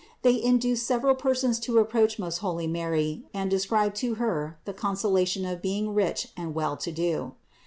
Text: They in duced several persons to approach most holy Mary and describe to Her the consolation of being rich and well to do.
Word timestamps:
They 0.23 0.33
in 0.33 0.57
duced 0.57 0.87
several 0.87 1.13
persons 1.13 1.59
to 1.59 1.77
approach 1.77 2.17
most 2.17 2.39
holy 2.39 2.65
Mary 2.65 3.25
and 3.35 3.51
describe 3.51 3.93
to 4.01 4.15
Her 4.15 4.57
the 4.65 4.73
consolation 4.73 5.45
of 5.45 5.61
being 5.61 5.93
rich 5.93 6.29
and 6.35 6.55
well 6.55 6.75
to 6.77 6.91
do. 6.91 7.35